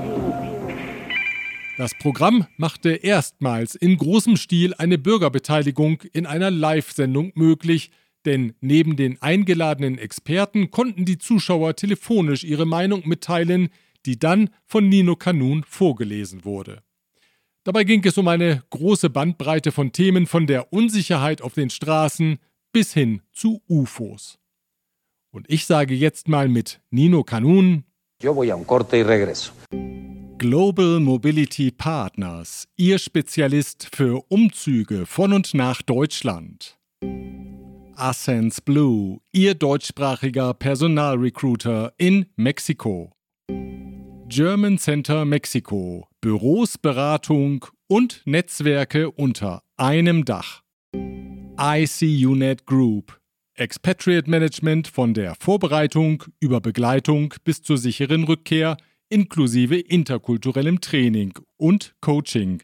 Das 1.77 1.93
Programm 1.95 2.45
machte 2.57 2.91
erstmals 2.91 3.75
in 3.75 3.97
großem 3.97 4.37
Stil 4.37 4.73
eine 4.75 4.97
Bürgerbeteiligung 4.97 6.01
in 6.13 6.25
einer 6.25 6.51
Live-Sendung 6.51 7.31
möglich, 7.35 7.89
denn 8.25 8.53
neben 8.61 8.95
den 8.95 9.21
eingeladenen 9.21 9.97
Experten 9.97 10.71
konnten 10.71 11.05
die 11.05 11.17
Zuschauer 11.17 11.75
telefonisch 11.75 12.43
ihre 12.43 12.65
Meinung 12.65 13.07
mitteilen, 13.07 13.69
die 14.05 14.19
dann 14.19 14.49
von 14.65 14.89
Nino 14.89 15.15
Kanun 15.15 15.63
vorgelesen 15.67 16.45
wurde. 16.45 16.83
Dabei 17.63 17.85
ging 17.85 18.03
es 18.05 18.17
um 18.17 18.27
eine 18.27 18.63
große 18.69 19.09
Bandbreite 19.09 19.71
von 19.71 19.93
Themen 19.93 20.27
von 20.27 20.47
der 20.47 20.73
Unsicherheit 20.73 21.41
auf 21.41 21.53
den 21.53 21.69
Straßen 21.69 22.39
bis 22.73 22.93
hin 22.93 23.21
zu 23.31 23.61
UFOs. 23.69 24.37
Und 25.31 25.49
ich 25.49 25.65
sage 25.65 25.95
jetzt 25.95 26.27
mal 26.27 26.47
mit 26.47 26.81
Nino 26.91 27.23
Kanun. 27.23 27.85
Yo 28.21 28.35
voy 28.35 28.51
a 28.51 28.55
un 28.55 28.67
corte 28.67 28.97
y 28.97 29.01
regreso. 29.03 29.51
Global 30.37 30.99
Mobility 30.99 31.71
Partners, 31.71 32.67
Ihr 32.75 32.99
Spezialist 32.99 33.87
für 33.95 34.25
Umzüge 34.27 35.05
von 35.05 35.31
und 35.31 35.53
nach 35.53 35.81
Deutschland. 35.81 36.77
Ascens 38.03 38.59
Blue, 38.59 39.21
Ihr 39.31 39.55
deutschsprachiger 39.55 40.53
Personalrecruiter 40.53 41.93
in 41.97 42.25
Mexiko. 42.35 43.13
German 44.27 44.77
Center 44.77 45.23
Mexiko, 45.23 46.09
Büros, 46.19 46.77
Beratung 46.77 47.65
und 47.87 48.21
Netzwerke 48.25 49.09
unter 49.09 49.63
einem 49.77 50.25
Dach. 50.25 50.63
ICUNET 51.57 52.65
Group, 52.65 53.21
Expatriate 53.53 54.29
Management 54.29 54.89
von 54.89 55.13
der 55.13 55.35
Vorbereitung 55.39 56.25
über 56.41 56.59
Begleitung 56.59 57.33
bis 57.45 57.61
zur 57.61 57.77
sicheren 57.77 58.25
Rückkehr– 58.25 58.75
inklusive 59.07 59.79
interkulturellem 59.79 60.81
Training 60.81 61.39
und 61.55 61.95
Coaching. 62.01 62.63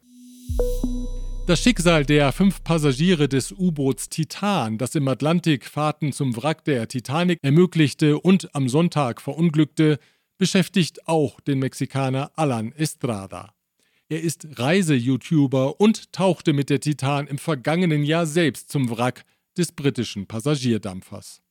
Das 1.50 1.64
Schicksal 1.64 2.06
der 2.06 2.32
fünf 2.32 2.64
Passagiere 2.64 3.28
des 3.28 3.52
U-Boots 3.52 4.10
Titan, 4.10 4.78
das 4.78 4.94
im 4.94 5.08
Atlantik 5.08 5.66
Fahrten 5.66 6.14
zum 6.14 6.38
Wrack 6.38 6.64
der 6.64 6.88
Titanic 6.88 7.40
ermöglichte 7.42 8.20
und 8.20 8.54
am 8.54 8.70
Sonntag 8.70 9.20
verunglückte, 9.20 9.98
beschäftigt 10.38 11.08
auch 11.08 11.40
den 11.40 11.58
Mexikaner 11.58 12.30
Alan 12.36 12.72
Estrada. 12.74 13.56
Er 14.10 14.22
ist 14.22 14.60
Reise-YouTuber 14.60 15.82
und 15.82 16.14
tauchte 16.14 16.54
mit 16.54 16.70
der 16.70 16.82
Titan 16.82 17.26
im 17.26 17.40
vergangenen 17.40 18.04
Jahr 18.04 18.28
selbst 18.28 18.70
zum 18.70 18.88
Wrack 18.92 19.26
des 19.58 19.72
britischen 19.72 20.28
Passagierdampfers. 20.28 21.42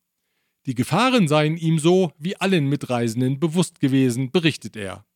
Die 0.67 0.77
Gefahren 0.77 1.27
seien 1.27 1.57
ihm 1.57 1.81
so 1.81 2.13
wie 2.21 2.37
allen 2.37 2.69
Mitreisenden 2.69 3.41
bewusst 3.41 3.81
gewesen, 3.81 4.31
berichtet 4.31 4.77
er. 4.77 5.08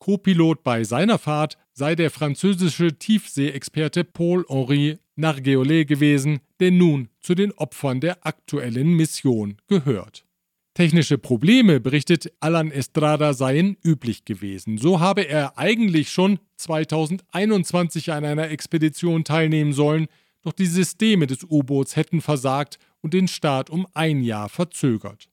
Co-Pilot 0.00 0.64
bei 0.64 0.82
seiner 0.82 1.18
Fahrt 1.18 1.56
sei 1.72 1.94
der 1.94 2.10
französische 2.10 2.98
Tiefseeexperte 2.98 4.02
Paul-Henri 4.02 4.98
Nargeolet 5.14 5.86
gewesen, 5.86 6.40
der 6.58 6.72
nun 6.72 7.08
zu 7.20 7.34
den 7.34 7.52
Opfern 7.52 8.00
der 8.00 8.26
aktuellen 8.26 8.96
Mission 8.96 9.58
gehört. 9.68 10.24
Technische 10.72 11.18
Probleme, 11.18 11.80
berichtet 11.80 12.32
Alan 12.40 12.70
Estrada, 12.70 13.34
seien 13.34 13.76
üblich 13.84 14.24
gewesen. 14.24 14.78
So 14.78 15.00
habe 15.00 15.22
er 15.22 15.58
eigentlich 15.58 16.10
schon 16.10 16.38
2021 16.56 18.12
an 18.12 18.24
einer 18.24 18.48
Expedition 18.50 19.24
teilnehmen 19.24 19.74
sollen, 19.74 20.06
doch 20.42 20.52
die 20.52 20.66
Systeme 20.66 21.26
des 21.26 21.44
U-Boots 21.44 21.96
hätten 21.96 22.22
versagt 22.22 22.78
und 23.02 23.12
den 23.12 23.28
Start 23.28 23.68
um 23.68 23.86
ein 23.92 24.22
Jahr 24.22 24.48
verzögert. 24.48 25.28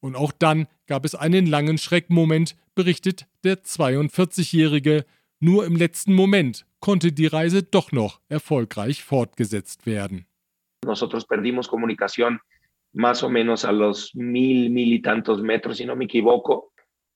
Und 0.00 0.16
auch 0.16 0.32
dann 0.32 0.66
gab 0.86 1.04
es 1.04 1.14
einen 1.14 1.46
langen 1.46 1.78
Schreckmoment, 1.78 2.56
berichtet 2.80 3.26
der 3.44 3.56
42-Jährige. 3.62 5.04
Nur 5.38 5.66
im 5.66 5.76
letzten 5.76 6.14
Moment 6.14 6.66
konnte 6.80 7.12
die 7.12 7.26
Reise 7.26 7.62
doch 7.62 7.92
noch 7.92 8.20
erfolgreich 8.28 9.02
fortgesetzt 9.02 9.86
werden. 9.86 10.26
Nosotros 10.84 11.26
perdimos 11.26 11.68
comunicación 11.68 12.40
más 12.92 13.22
o 13.22 13.28
menos 13.28 13.64
a 13.64 13.72
los 13.72 14.14
mil, 14.14 14.70
mil 14.70 14.92
y 14.92 15.02
tantos 15.02 15.42
metros, 15.42 15.76
si 15.76 15.84
no 15.84 15.94
me 15.94 16.06
equivoco. 16.06 16.70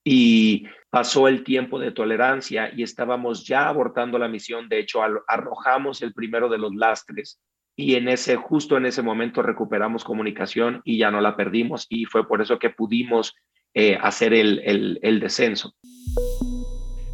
y 0.04 0.66
pasó 0.90 1.28
el 1.28 1.42
tiempo 1.42 1.78
de 1.78 1.90
tolerancia 1.90 2.71
y 2.76 2.83
estábamos 2.83 3.47
ya 3.47 3.68
abortando 3.68 4.18
la 4.18 4.28
misión. 4.28 4.68
De 4.68 4.78
hecho, 4.78 5.00
arrojamos 5.26 6.02
el 6.02 6.12
primero 6.12 6.50
de 6.50 6.59
los 6.59 6.75
lastres 6.75 7.40
y 7.75 7.94
en 7.94 8.09
ese, 8.09 8.37
justo 8.37 8.76
en 8.76 8.85
ese 8.85 9.02
momento 9.02 9.42
recuperamos 9.42 10.04
comunicación 10.04 10.83
y 10.85 10.99
ya 10.99 11.11
no 11.11 11.23
la 11.23 11.37
perdimos 11.37 11.87
y 11.88 12.04
fue 12.04 12.28
por 12.28 12.42
eso 12.42 12.59
que 12.59 12.71
pudimos 12.71 13.35
eh, 13.75 13.97
hacer 13.97 14.33
el, 14.33 14.59
el, 14.61 14.99
el 15.02 15.21
descenso. 15.21 15.73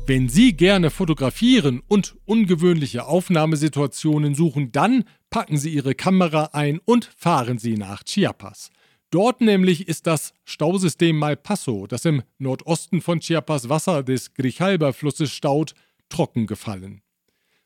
Wenn 0.07 0.29
Sie 0.29 0.57
gerne 0.57 0.90
fotografieren 0.90 1.83
und 1.87 2.17
ungewöhnliche 2.25 3.07
Aufnahmesituationen 3.07 4.35
suchen, 4.35 4.73
dann 4.73 5.05
packen 5.31 5.57
Sie 5.57 5.71
Ihre 5.71 5.95
Kamera 5.95 6.50
ein 6.52 6.81
und 6.85 7.11
fahren 7.17 7.59
Sie 7.59 7.76
nach 7.76 8.02
Chiapas. 8.02 8.71
Dort 9.11 9.40
nämlich 9.40 9.88
ist 9.88 10.07
das 10.07 10.33
Stausystem 10.45 11.17
Malpaso, 11.17 11.87
das 11.87 12.05
im 12.05 12.23
Nordosten 12.38 13.00
von 13.00 13.21
Chiapas 13.21 13.69
Wasser 13.69 14.02
des 14.02 14.35
Grijalba-Flusses 14.35 15.33
staut, 15.33 15.75
trocken 16.09 16.47
gefallen. 16.47 17.02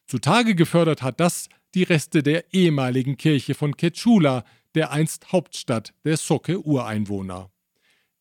Zutage 0.06 0.54
gefördert 0.54 1.02
hat 1.02 1.20
das 1.20 1.48
die 1.74 1.82
Reste 1.82 2.22
der 2.22 2.52
ehemaligen 2.52 3.16
Kirche 3.16 3.54
von 3.54 3.76
Quechula, 3.76 4.44
der 4.74 4.90
einst 4.90 5.32
Hauptstadt 5.32 5.94
der 6.04 6.16
Soque-Ureinwohner. 6.16 7.50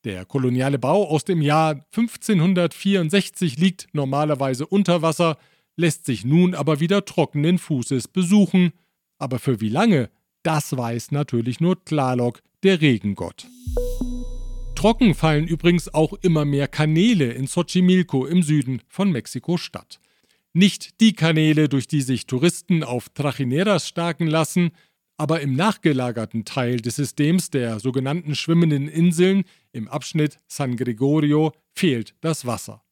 Der 0.04 0.26
koloniale 0.26 0.78
Bau 0.78 1.08
aus 1.08 1.24
dem 1.24 1.40
Jahr 1.40 1.86
1564 1.96 3.58
liegt 3.58 3.88
normalerweise 3.94 4.66
unter 4.66 5.00
Wasser, 5.00 5.38
lässt 5.76 6.04
sich 6.04 6.26
nun 6.26 6.54
aber 6.54 6.78
wieder 6.78 7.06
trockenen 7.06 7.56
Fußes 7.58 8.08
besuchen. 8.08 8.72
Aber 9.18 9.38
für 9.38 9.62
wie 9.62 9.70
lange, 9.70 10.10
das 10.42 10.76
weiß 10.76 11.10
natürlich 11.10 11.58
nur 11.60 11.82
Tlaloc, 11.84 12.42
der 12.62 12.82
Regengott. 12.82 13.46
Trocken 14.74 15.14
fallen 15.14 15.46
übrigens 15.46 15.92
auch 15.94 16.12
immer 16.20 16.44
mehr 16.44 16.68
Kanäle 16.68 17.32
in 17.32 17.46
Xochimilco 17.46 18.26
im 18.26 18.42
Süden 18.42 18.82
von 18.88 19.10
Mexiko-Stadt. 19.10 20.00
Nicht 20.52 21.00
die 21.00 21.14
Kanäle, 21.14 21.70
durch 21.70 21.88
die 21.88 22.02
sich 22.02 22.26
Touristen 22.26 22.84
auf 22.84 23.08
Trajineras 23.08 23.88
starken 23.88 24.26
lassen, 24.26 24.72
aber 25.16 25.40
im 25.40 25.54
nachgelagerten 25.54 26.44
Teil 26.44 26.78
des 26.78 26.96
Systems 26.96 27.50
der 27.50 27.80
sogenannten 27.80 28.34
schwimmenden 28.34 28.88
Inseln 28.88 29.44
im 29.72 29.88
Abschnitt 29.88 30.40
San 30.46 30.76
Gregorio 30.76 31.52
fehlt 31.72 32.14
das 32.20 32.46
Wasser. 32.46 32.82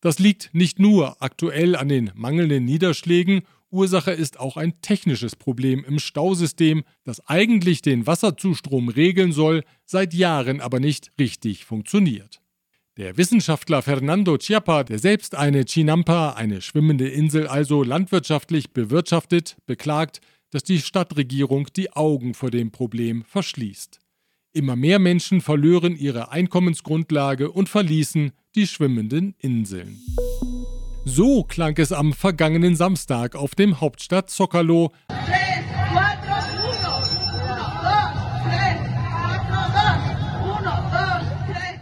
Das 0.00 0.18
liegt 0.18 0.50
nicht 0.52 0.78
nur 0.78 1.20
aktuell 1.20 1.74
an 1.74 1.88
den 1.88 2.12
mangelnden 2.14 2.64
Niederschlägen, 2.64 3.42
Ursache 3.70 4.12
ist 4.12 4.40
auch 4.40 4.56
ein 4.56 4.80
technisches 4.80 5.36
Problem 5.36 5.84
im 5.84 5.98
Stausystem, 5.98 6.84
das 7.04 7.26
eigentlich 7.26 7.82
den 7.82 8.06
Wasserzustrom 8.06 8.88
regeln 8.88 9.32
soll, 9.32 9.62
seit 9.84 10.14
Jahren 10.14 10.60
aber 10.60 10.80
nicht 10.80 11.12
richtig 11.18 11.66
funktioniert. 11.66 12.40
Der 12.96 13.16
Wissenschaftler 13.16 13.82
Fernando 13.82 14.38
Chiappa, 14.38 14.84
der 14.84 14.98
selbst 14.98 15.34
eine 15.34 15.64
Chinampa, 15.64 16.30
eine 16.30 16.62
schwimmende 16.62 17.08
Insel 17.08 17.46
also 17.46 17.82
landwirtschaftlich 17.82 18.72
bewirtschaftet, 18.72 19.56
beklagt, 19.66 20.20
dass 20.50 20.62
die 20.62 20.80
Stadtregierung 20.80 21.68
die 21.74 21.92
Augen 21.92 22.34
vor 22.34 22.50
dem 22.50 22.70
Problem 22.70 23.24
verschließt. 23.24 23.98
Immer 24.52 24.76
mehr 24.76 24.98
Menschen 24.98 25.40
verlören 25.40 25.96
ihre 25.96 26.30
Einkommensgrundlage 26.30 27.50
und 27.50 27.68
verließen 27.68 28.32
die 28.54 28.66
schwimmenden 28.66 29.34
Inseln. 29.38 30.00
So 31.04 31.44
klang 31.44 31.76
es 31.78 31.92
am 31.92 32.12
vergangenen 32.12 32.76
Samstag 32.76 33.34
auf 33.34 33.54
dem 33.54 33.80
Hauptstadt 33.80 34.30
Zocalo. 34.30 34.92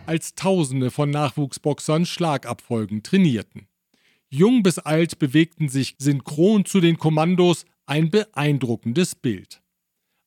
als 0.06 0.34
Tausende 0.34 0.90
von 0.90 1.10
Nachwuchsboxern 1.10 2.06
Schlagabfolgen 2.06 3.02
trainierten. 3.02 3.66
Jung 4.28 4.62
bis 4.62 4.78
alt 4.78 5.18
bewegten 5.18 5.68
sich 5.68 5.94
synchron 5.98 6.64
zu 6.64 6.80
den 6.80 6.98
Kommandos, 6.98 7.64
ein 7.86 8.10
beeindruckendes 8.10 9.14
Bild. 9.14 9.62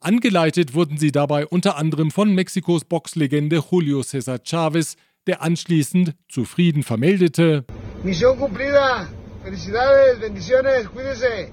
Angeleitet 0.01 0.73
wurden 0.73 0.97
sie 0.97 1.11
dabei 1.11 1.45
unter 1.45 1.75
anderem 1.75 2.09
von 2.09 2.33
Mexikos 2.33 2.85
Boxlegende 2.85 3.61
Julio 3.69 3.99
César 3.99 4.39
Chávez, 4.41 4.95
der 5.27 5.41
anschließend 5.41 6.15
zufrieden 6.29 6.83
vermeldete: 6.83 7.65
Mission 8.03 8.37
cumplida. 8.37 9.07
Felicidades, 9.43 10.19
bendiciones, 10.19 10.87
cuídese. 10.87 11.51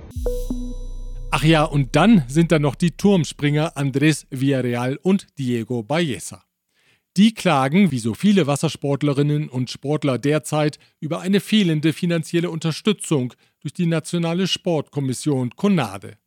Ach 1.30 1.44
ja, 1.44 1.64
und 1.64 1.96
dann 1.96 2.24
sind 2.28 2.50
da 2.50 2.58
noch 2.58 2.76
die 2.76 2.92
Turmspringer 2.92 3.76
Andrés 3.76 4.26
Villarreal 4.30 4.96
und 5.02 5.26
Diego 5.38 5.82
Ballesa. 5.82 6.45
Die 7.16 7.32
klagen, 7.32 7.92
wie 7.92 7.98
so 7.98 8.12
viele 8.12 8.46
Wassersportlerinnen 8.46 9.48
und 9.48 9.70
Sportler 9.70 10.18
derzeit, 10.18 10.78
über 11.00 11.20
eine 11.20 11.40
fehlende 11.40 11.94
finanzielle 11.94 12.50
Unterstützung 12.50 13.32
durch 13.60 13.72
die 13.72 13.86
Nationale 13.86 14.46
Sportkommission 14.46 15.56
CONADE. 15.56 16.18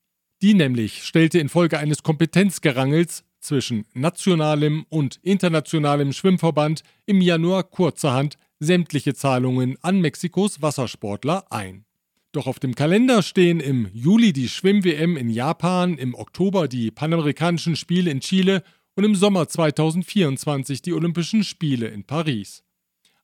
Die 0.42 0.56
nämlich 0.56 1.04
stellte 1.04 1.38
infolge 1.38 1.78
eines 1.78 2.02
Kompetenzgerangels 2.02 3.24
zwischen 3.40 3.86
nationalem 3.94 4.86
und 4.90 5.20
internationalem 5.22 6.12
Schwimmverband 6.12 6.82
im 7.06 7.22
Januar 7.22 7.64
kurzerhand 7.66 8.38
sämtliche 8.60 9.14
Zahlungen 9.14 9.78
an 9.84 10.02
Mexikos 10.02 10.64
Wassersportler 10.64 11.52
ein. 11.52 11.86
Doch 12.32 12.48
auf 12.48 12.60
dem 12.60 12.74
Kalender 12.74 13.22
stehen 13.22 13.60
im 13.60 13.90
Juli 13.94 14.34
die 14.34 14.50
Schwimm-WM 14.50 15.18
in 15.18 15.30
Japan, 15.30 15.98
im 15.98 16.16
Oktober 16.16 16.68
die 16.68 16.90
Panamerikanischen 16.90 17.76
Spiele 17.76 18.10
in 18.10 18.22
Chile 18.22 18.64
und 19.00 19.06
im 19.06 19.16
Sommer 19.16 19.48
2024 19.48 20.82
die 20.82 20.92
Olympischen 20.92 21.46
Spiele 21.46 21.88
in 21.88 22.04
Paris. 22.04 22.66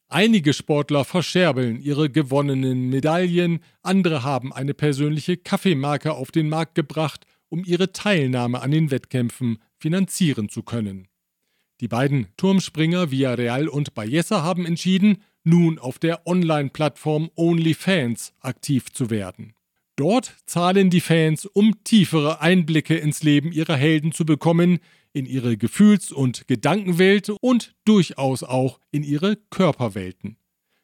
Einige 0.08 0.54
Sportler 0.54 1.04
verscherbeln 1.04 1.82
ihre 1.82 2.10
gewonnenen 2.10 2.88
Medaillen, 2.88 3.60
andere 3.82 4.24
haben 4.24 4.54
eine 4.54 4.74
persönliche 4.74 5.36
Kaffeemarke 5.36 6.14
auf 6.14 6.32
den 6.32 6.48
Markt 6.48 6.76
gebracht, 6.76 7.26
um 7.50 7.66
ihre 7.66 7.92
Teilnahme 7.92 8.62
an 8.62 8.72
den 8.72 8.90
Wettkämpfen 8.90 9.58
finanzieren 9.78 10.48
zu 10.48 10.64
können. 10.64 11.10
Die 11.82 11.90
beiden 11.90 12.28
Turmspringer 12.38 13.12
Villarreal 13.12 13.68
und 13.68 13.94
Ballesa 13.96 14.44
haben 14.44 14.66
entschieden, 14.66 15.24
nun 15.44 15.78
auf 15.78 16.00
der 16.00 16.26
Online-Plattform 16.26 17.32
OnlyFans 17.36 18.34
aktiv 18.40 18.94
zu 18.94 19.10
werden. 19.10 19.56
Dort 19.96 20.36
zahlen 20.46 20.90
die 20.90 21.02
Fans, 21.02 21.46
um 21.46 21.84
tiefere 21.84 22.42
Einblicke 22.42 22.96
ins 22.96 23.24
Leben 23.24 23.52
ihrer 23.52 23.78
Helden 23.78 24.12
zu 24.12 24.26
bekommen, 24.26 24.80
in 25.14 25.26
ihre 25.26 25.56
Gefühls- 25.56 26.12
und 26.12 26.48
Gedankenwelt 26.48 27.30
und 27.30 27.74
durchaus 27.86 28.44
auch 28.44 28.80
in 28.92 29.04
ihre 29.04 29.38
Körperwelten. 29.50 30.38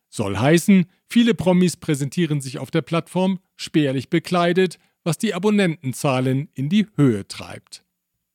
Soll 0.10 0.38
heißen, 0.38 0.86
viele 1.10 1.34
Promis 1.34 1.76
präsentieren 1.76 2.40
sich 2.40 2.58
auf 2.58 2.72
der 2.72 2.82
Plattform 2.82 3.40
spärlich 3.58 4.10
bekleidet, 4.10 4.80
was 5.04 5.18
die 5.18 5.34
Abonnentenzahlen 5.34 6.50
in 6.54 6.70
die 6.70 6.88
Höhe 6.96 7.28
treibt. 7.28 7.84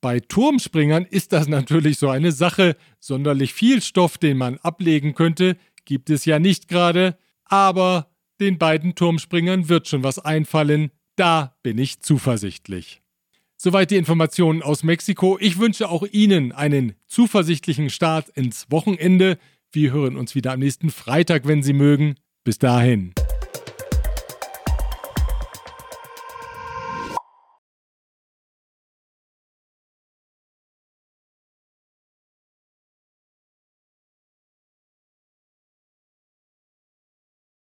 Bei 0.02 0.20
Turmspringern 0.20 1.04
ist 1.04 1.32
das 1.32 1.48
natürlich 1.48 1.98
so 1.98 2.08
eine 2.10 2.32
Sache. 2.32 2.76
Sonderlich 3.00 3.54
viel 3.54 3.80
Stoff, 3.80 4.18
den 4.18 4.36
man 4.36 4.58
ablegen 4.58 5.14
könnte, 5.14 5.56
gibt 5.84 6.10
es 6.10 6.24
ja 6.26 6.38
nicht 6.38 6.68
gerade. 6.68 7.16
Aber 7.44 8.10
den 8.40 8.58
beiden 8.58 8.94
Turmspringern 8.94 9.68
wird 9.68 9.88
schon 9.88 10.02
was 10.02 10.18
einfallen. 10.18 10.90
Da 11.16 11.56
bin 11.62 11.78
ich 11.78 12.00
zuversichtlich. 12.00 13.02
Soweit 13.56 13.90
die 13.90 13.96
Informationen 13.96 14.62
aus 14.62 14.82
Mexiko. 14.82 15.38
Ich 15.40 15.58
wünsche 15.58 15.88
auch 15.88 16.06
Ihnen 16.10 16.52
einen 16.52 16.94
zuversichtlichen 17.06 17.88
Start 17.88 18.28
ins 18.30 18.66
Wochenende. 18.70 19.38
Wir 19.72 19.92
hören 19.92 20.16
uns 20.16 20.34
wieder 20.34 20.52
am 20.52 20.60
nächsten 20.60 20.90
Freitag, 20.90 21.46
wenn 21.46 21.62
Sie 21.62 21.72
mögen. 21.72 22.16
Bis 22.44 22.58
dahin. 22.58 23.14